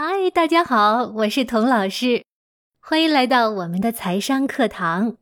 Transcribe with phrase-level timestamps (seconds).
[0.00, 2.24] 嗨，大家好，我是童老师，
[2.78, 5.16] 欢迎来到我们的财商课堂。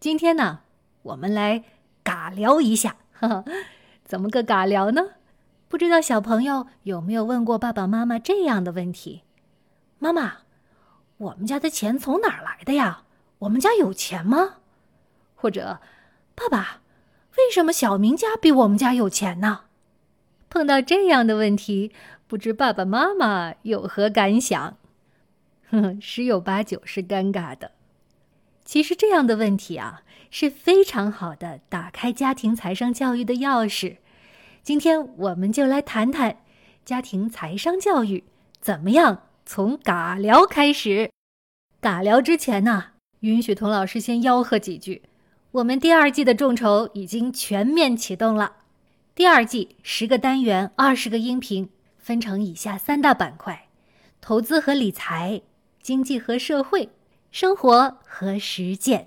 [0.00, 0.62] 今天呢，
[1.02, 1.62] 我们来
[2.02, 3.44] 尬聊一下，呵呵，
[4.04, 5.10] 怎么个尬聊呢？
[5.68, 9.22] 不知道小朋友有没有问过爸爸妈妈这样的问题：
[10.00, 10.38] 妈妈，
[11.18, 13.04] 我们家的钱从哪儿来的呀？
[13.38, 14.56] 我们家有钱吗？
[15.36, 15.78] 或者，
[16.34, 16.80] 爸爸，
[17.36, 19.60] 为什么小明家比我们家有钱呢？
[20.50, 21.92] 碰到这样的问题。
[22.32, 24.78] 不知爸爸妈妈有何感想？
[25.68, 27.72] 哼，十有八九是尴尬的。
[28.64, 30.00] 其实这样的问题啊，
[30.30, 33.98] 是非常好的打开家庭财商教育的钥匙。
[34.62, 36.38] 今天我们就来谈谈
[36.86, 38.24] 家庭财商教育
[38.62, 41.10] 怎么样从尬聊开始。
[41.82, 45.02] 尬聊之前呢，允许童老师先吆喝几句。
[45.50, 48.52] 我们第二季的众筹已经全面启动了。
[49.14, 51.68] 第二季十个单元，二十个音频。
[52.02, 53.68] 分成以下三大板块：
[54.20, 55.40] 投资和理财、
[55.80, 56.88] 经济和社会、
[57.30, 59.06] 生活和实践。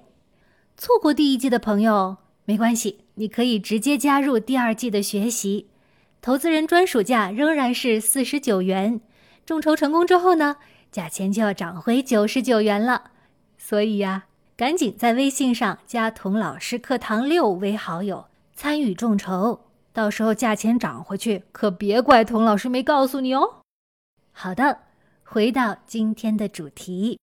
[0.78, 2.16] 错过第一季的朋友
[2.46, 5.68] 没关系，你可以直接加入第二季的学习。
[6.22, 9.02] 投资人专属价仍然是四十九元，
[9.46, 10.56] 众筹成功之后呢，
[10.90, 13.12] 价钱就要涨回九十九元了。
[13.58, 19.65] 所以呀，赶紧在微信上加童老师课堂六为好友，参与众筹。
[19.96, 23.62] 到时候价钱涨回去，可别怪童老师没告诉你哦。
[24.34, 24.80] 好的，
[25.24, 27.18] 回到今天的主题，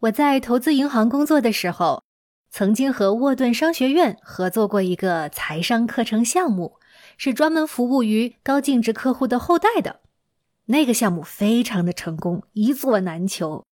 [0.00, 2.02] 我在投资银行工作的时候，
[2.50, 6.78] 曾经和沃顿商学院合作过一个财商课程项目，
[7.16, 10.00] 是专门服务于高净值客户的后代的。
[10.66, 13.64] 那个项目非常的成功，一座难求。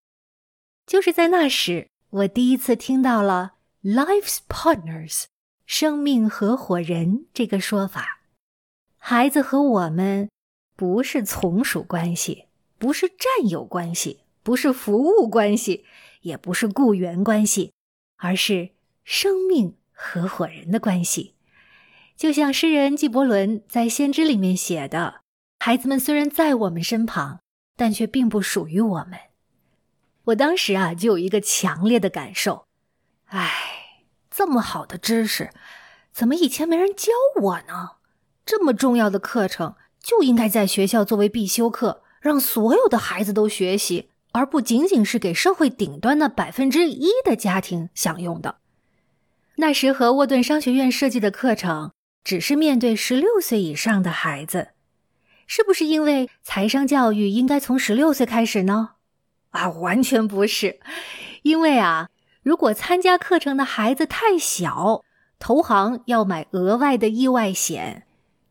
[0.87, 5.25] 就是在那时，我第一次听到了 “life's partners”。
[5.67, 8.21] 生命合伙人这个说法，
[8.99, 10.29] 孩子和我们
[10.77, 12.47] 不是从属关系，
[12.79, 15.85] 不是战友关系，不是服务关系，
[16.21, 17.73] 也不是雇员关系，
[18.19, 18.71] 而是
[19.05, 21.35] 生命合伙人的关系。
[22.15, 25.23] 就像诗人纪伯伦在《先知》里面写的
[25.61, 27.41] ：“孩子们虽然在我们身旁，
[27.77, 29.19] 但却并不属于我们。”
[30.25, 32.67] 我当时啊，就有一个强烈的感受，
[33.27, 33.84] 唉。
[34.37, 35.51] 这么好的知识，
[36.13, 37.93] 怎么以前没人教我呢？
[38.45, 48.57] 这么重要的课程就应该在学校作为必修课，让所有的孩子都学习，而不仅仅是给社会顶端的百分之一的家庭享用的。
[49.55, 51.93] 那时和沃顿商学院设计的课程，
[52.25, 54.71] 只是面对十六岁以上的孩子，
[55.47, 58.95] 是不是因为财商教育应该从十六岁开始呢？
[59.51, 60.81] 啊，完全不是，
[61.43, 62.09] 因为啊。
[62.45, 65.03] 如果参加课程的孩子太小，
[65.39, 68.07] 投行要买额外的意外险，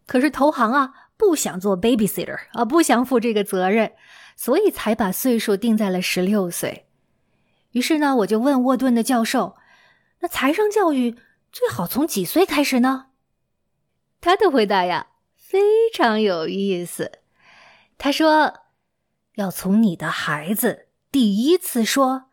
[0.07, 3.91] 可是投行啊不想做 babysitter 啊，不想负这个责任，
[4.35, 6.87] 所以才把岁数定在了十六岁。
[7.73, 9.57] 于是呢，我就问沃顿的教授
[10.21, 11.15] ：“那财商教育
[11.51, 13.09] 最好从几岁开始呢？”
[14.19, 15.59] 他的回答呀非
[15.93, 17.19] 常有意思，
[17.99, 18.61] 他说
[19.37, 22.25] ：“要从你的孩子第一次说。”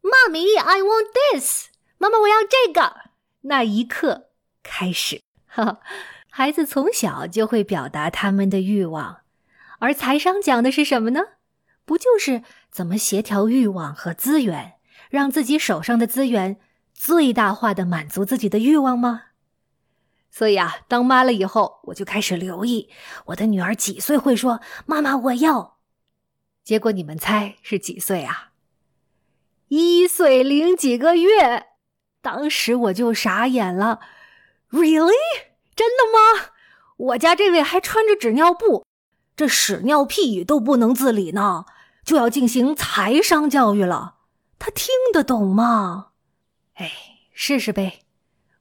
[0.00, 1.68] 妈咪，I want this。
[1.98, 3.10] 妈妈，我要这个。
[3.42, 4.30] 那一刻
[4.62, 5.80] 开始，哈，
[6.28, 9.22] 孩子从小就会表达他们的欲望，
[9.78, 11.20] 而财商讲的是什么呢？
[11.84, 14.74] 不就是怎么协调欲望和资源，
[15.08, 16.60] 让自己手上的资源
[16.92, 19.24] 最大化的满足自己的欲望吗？
[20.30, 22.90] 所以啊，当妈了以后，我就开始留意
[23.26, 25.78] 我的女儿几岁会说“妈妈，我要”。
[26.62, 28.49] 结果你们猜是几岁啊？
[29.70, 31.68] 一岁零几个月，
[32.20, 34.00] 当时我就傻眼了。
[34.70, 35.14] Really？
[35.76, 36.50] 真的吗？
[36.96, 38.84] 我家这位还穿着纸尿布，
[39.36, 41.66] 这屎尿屁都不能自理呢，
[42.04, 44.16] 就要进行财商教育了。
[44.58, 46.08] 他听得懂吗？
[46.74, 46.90] 哎，
[47.32, 48.00] 试试呗。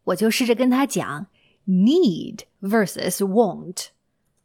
[0.03, 1.25] 我就试着跟他讲
[1.65, 3.87] ：need versus want，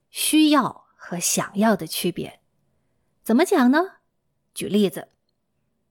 [0.08, 2.41] 需要和想要的区别。
[3.22, 3.97] 怎么讲呢？
[4.54, 5.09] 举例子。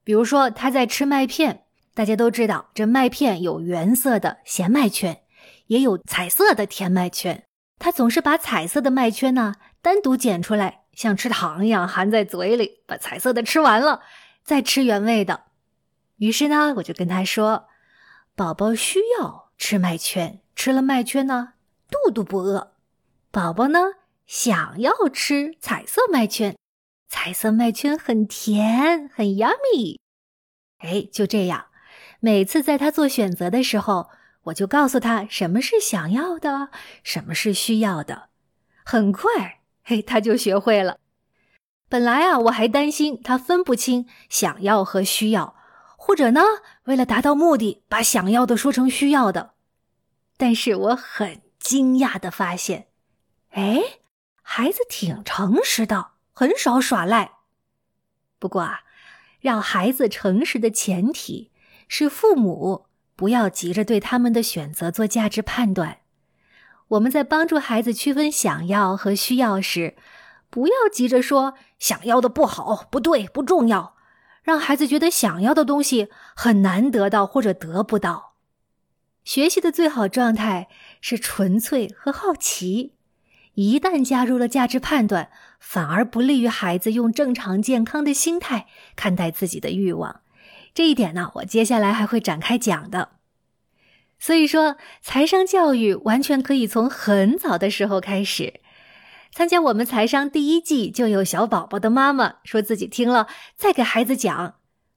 [0.03, 1.63] 比如说，他在吃麦片，
[1.93, 5.21] 大家都知道，这麦片有原色的咸麦圈，
[5.67, 7.45] 也有彩色的甜麦圈。
[7.79, 14.01] 他总是把彩色的麦圈呢单独捡出来，像吃糖一样含在嘴里，把彩色的吃完了，
[14.43, 15.43] 再吃原味的。
[16.17, 17.65] 于是呢，我就跟他说
[18.35, 21.53] ：“宝宝需要吃麦圈，吃了麦圈呢，
[21.89, 22.73] 肚肚不饿。
[23.31, 23.79] 宝宝呢，
[24.25, 26.55] 想要吃彩色麦圈。”
[27.15, 29.99] 彩色麦圈很甜，很 yummy。
[30.79, 31.67] 哎，就这样，
[32.19, 34.09] 每次在他做选择的时候，
[34.45, 36.69] 我就告诉他什么是想要的，
[37.03, 38.29] 什么是需要的。
[38.83, 40.97] 很快，嘿，他就学会了。
[41.87, 45.55] 本来啊，我还担心他分不清想要和需要，
[45.95, 46.41] 或者呢，
[46.85, 49.53] 为了达到目的，把想要的说成需要的。
[50.35, 52.87] 但是我很惊讶的发现，
[53.51, 53.99] 哎，
[54.41, 57.31] 孩子挺诚实的，很少耍赖。
[58.39, 58.81] 不过啊，
[59.39, 61.51] 让孩子诚实的前提
[61.87, 65.99] 是父母不要急着对他们的选择做价值判断。
[66.89, 69.95] 我们在帮助孩子区分想要和需要时，
[70.49, 73.95] 不要急着说想要的不好、不对、不重要，
[74.43, 78.33] 让孩子觉得想要的东西很难得到或者得不到。
[79.23, 80.67] 学习的最好状态
[80.99, 82.95] 是纯粹和好奇。
[83.53, 85.31] 一旦加入了价值判断，
[85.65, 88.67] 反而不利于孩子用正常健康的心态
[88.97, 90.19] 看待自己的欲望。
[90.73, 93.11] 这一点呢，我接下来还会展开讲的。
[94.19, 98.59] 所以说，财商教育完全可以从很早的时候开始。
[99.31, 104.55] 参加我们财商第一季就有小宝宝的妈妈说自己听了再给孩子讲。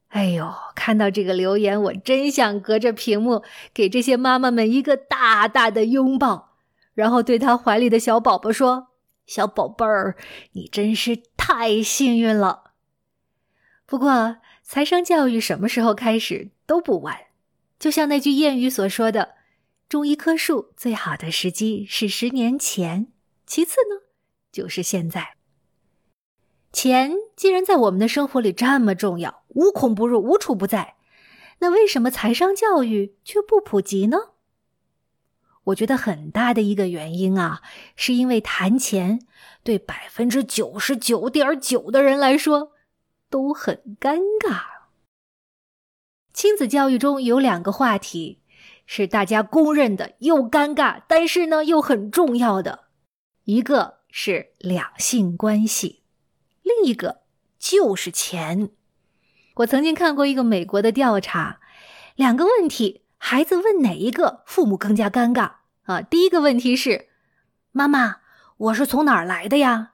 [0.09, 3.43] 哎呦，看到这个留言，我真想隔着屏幕
[3.73, 6.57] 给这些妈妈们一个大大的拥抱，
[6.93, 8.89] 然后对她怀里的小宝宝说
[9.27, 10.17] ：“小宝贝儿，
[10.53, 12.73] 你真是太幸运了。”
[13.85, 17.19] 不过，财商教育什么时候开始都不晚。
[17.79, 19.35] 就像那句谚语所说的
[19.89, 23.09] ：“种一棵树最好的时机是十年前，
[23.47, 24.07] 其次呢
[24.51, 25.37] 就是现在。”
[26.73, 30.97] 钱既然在我们的生活里这么重要，无孔不入，无处不在，
[31.61, 34.19] 那为什么财商教育却不普及呢？
[35.67, 37.63] 我觉得很大的一个原因啊，
[37.97, 39.27] 是因为谈钱
[39.65, 42.73] 对百分之九十九点九的人来说
[43.29, 44.63] 都很尴尬。
[46.33, 48.41] 亲子教育中有两个话题
[48.87, 52.85] 是大家公认的又尴尬，但是呢又很重要的，
[53.45, 56.03] 一个是两性关系，
[56.63, 57.23] 另一个
[57.59, 58.71] 就是钱。
[59.57, 61.59] 我曾经看过一个美国的调查，
[62.15, 65.53] 两个问题，孩子问哪一个，父母更加尴尬
[65.85, 66.01] 啊？
[66.03, 67.09] 第一个问题是：
[67.73, 68.17] 妈妈，
[68.57, 69.93] 我是从哪儿来的呀？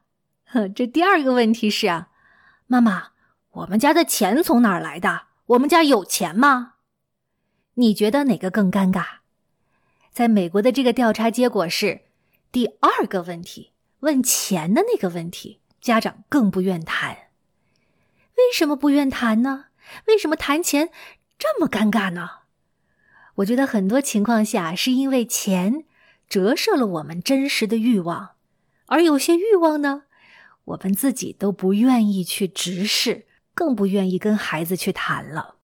[0.74, 2.08] 这第二个问题是啊，
[2.66, 3.12] 妈妈，
[3.52, 5.22] 我们家的钱从哪儿来的？
[5.46, 6.74] 我们家有钱吗？
[7.74, 9.04] 你觉得哪个更尴尬？
[10.10, 12.02] 在美国的这个调查结果是，
[12.50, 17.16] 第二个问题问钱的那个问题，家长更不愿谈。
[18.36, 19.66] 为什么不愿谈呢？
[20.06, 20.90] 为什么谈钱
[21.38, 22.41] 这么尴尬呢？
[23.36, 25.84] 我觉得很多情况下是因为钱
[26.28, 28.30] 折射了我们真实的欲望，
[28.86, 30.04] 而有些欲望呢，
[30.64, 33.26] 我们自己都不愿意去直视。
[33.54, 35.56] 更不愿意跟孩子去谈了。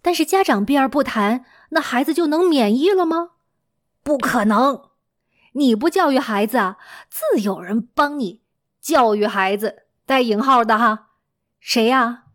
[0.00, 3.30] 但是家长避而不谈，那孩子就能免疫了吗？
[4.04, 4.90] 不可能！
[5.54, 6.78] 你不教育孩子啊，
[7.10, 8.42] 自有人帮你
[8.80, 9.86] 教育孩子。
[10.06, 11.08] 带引号的哈，
[11.58, 12.26] 谁呀？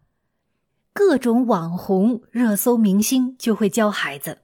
[0.93, 4.41] 各种网红、热搜明星就会教孩子：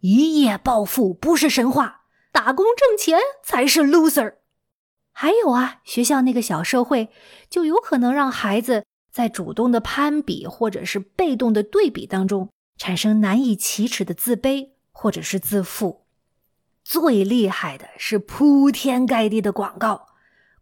[0.00, 4.34] 一夜暴富不是神话，打工挣钱才是 loser。
[5.10, 7.08] 还有啊，学校那个小社会
[7.48, 8.84] 就有可能让孩子。
[9.10, 16.04] 在主动的攀比或者是被动的对比当中，产生难以启齿的自卑或者是自负。
[16.84, 20.08] 最厉害的是铺天盖地的广告，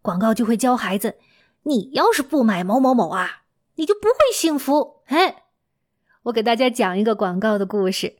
[0.01, 1.17] 广告就会教孩子：
[1.63, 3.41] 你要是不买某某某啊，
[3.75, 5.01] 你就不会幸福。
[5.05, 5.43] 哎，
[6.23, 8.17] 我给大家讲一个广告的故事，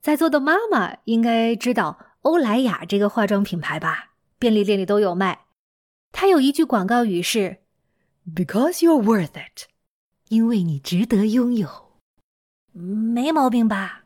[0.00, 4.12] 在座的妈妈应该知道欧莱雅这个化妆品牌吧？
[4.38, 5.46] 便利店里都有卖。
[6.12, 7.58] 它有一句广告语是。
[8.24, 9.66] Because you're worth it，
[10.28, 11.98] 因为你值得拥有，
[12.72, 14.04] 没毛病吧？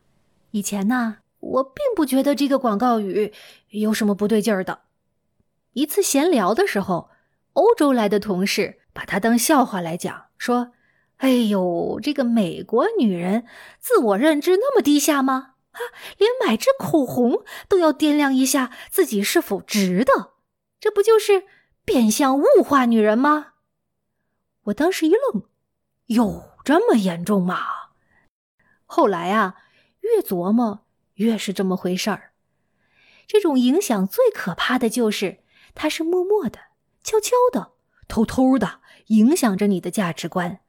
[0.52, 3.34] 以前呢，我并不觉得这个广告语
[3.68, 4.84] 有什么不对劲儿的。
[5.74, 7.10] 一次闲聊的时候，
[7.52, 10.72] 欧洲来的同事把它当笑话来讲，说
[11.18, 13.46] ：“哎呦，这个美国女人
[13.78, 15.54] 自我认知那么低下吗？
[15.70, 15.80] 啊，
[16.18, 20.34] 连买支口红都要掂量一下自己是否值得，
[20.78, 21.44] 这不就是
[21.84, 23.54] 变相物化女人吗？”
[24.64, 25.44] 我当时一愣，
[26.06, 27.60] 有这么严重吗？
[28.84, 29.56] 后来啊，
[30.00, 32.32] 越琢磨越是这么回事儿。
[33.26, 35.38] 这种影响最可怕的就是，
[35.74, 36.58] 它是默默的、
[37.02, 37.72] 悄悄的、
[38.06, 40.60] 偷偷的影响着你的价值观。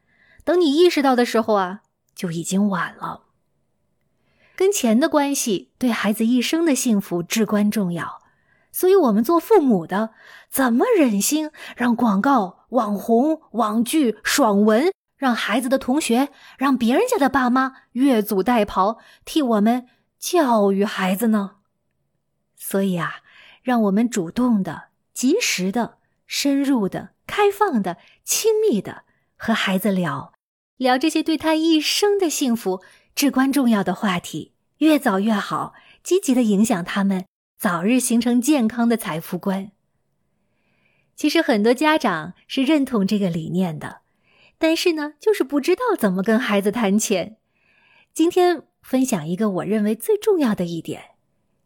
[0.48, 1.82] 等你意识到的时候啊，
[2.16, 3.24] 就已经晚了。
[4.56, 8.22] 跟钱的关系对孩子一生的幸福至关重要。
[8.72, 10.12] 所以，我们做父母的
[10.50, 19.86] 怎么忍心让广告、网红、网剧、爽文让孩子的同学、让别人家的爸妈越俎代庖，替我们
[20.18, 21.56] 教育孩子呢？
[22.56, 23.16] 所以啊，
[23.62, 29.04] 让我们主动的、及时的、深入的开放的、亲密的
[29.36, 30.32] 和孩子聊，
[30.77, 32.81] 聊这些对他一生的幸福
[33.15, 37.25] 至关重要的话题，越早越好，积极的影响他们
[37.57, 39.72] 早日形成健康的财富观。
[41.15, 44.01] 其实很多家长是认同这个理念的，
[44.60, 47.38] 但是呢，就是不知道怎么跟孩子谈钱。
[48.13, 51.15] 今天分享一个我认为最重要的一点，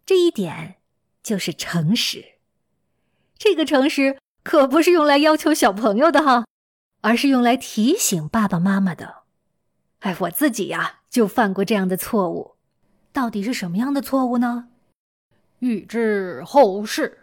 [0.06, 0.76] 这一点
[1.22, 2.24] 就是诚实。
[3.38, 6.46] 这个诚实可不是用来要求小朋友的哈，
[7.02, 9.24] 而是用来提醒爸爸妈妈的。
[10.00, 12.56] 哎，我自己呀就犯过这样的错误，
[13.12, 14.70] 到底是什么样的错误呢？
[15.60, 17.20] 欲知后事。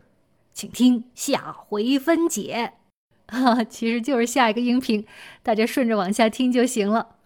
[0.52, 2.74] 请听下回分解，
[3.28, 5.06] 哈， 其实就是下一个音频，
[5.42, 7.17] 大家顺着往下听就行了。